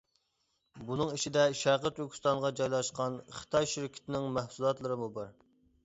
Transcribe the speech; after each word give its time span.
بۇنىڭ 0.87 1.11
ئىچىدە 1.17 1.43
شەرقى 1.59 1.93
تۈركىستانغا 2.01 2.53
جايلاشقان 2.63 3.21
خىتاي 3.39 3.73
شىركىتىنىڭ 3.77 4.31
مەھسۇلاتلىرىمۇ 4.41 5.17
بار. 5.21 5.35